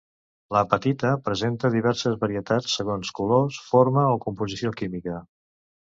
L'apatita 0.55 1.11
presenta 1.27 1.71
diverses 1.75 2.17
varietats 2.23 2.77
segons 2.79 3.15
color, 3.21 3.61
forma 3.69 4.07
o 4.15 4.19
composició 4.25 4.73
química. 4.81 5.25